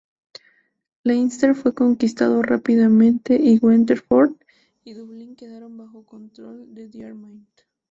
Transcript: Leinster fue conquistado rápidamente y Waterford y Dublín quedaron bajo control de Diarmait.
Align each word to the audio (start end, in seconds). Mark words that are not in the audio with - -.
Leinster 1.03 1.53
fue 1.53 1.75
conquistado 1.75 2.41
rápidamente 2.41 3.35
y 3.39 3.59
Waterford 3.59 4.31
y 4.83 4.93
Dublín 4.93 5.35
quedaron 5.35 5.77
bajo 5.77 6.07
control 6.07 6.73
de 6.73 6.87
Diarmait. 6.87 7.61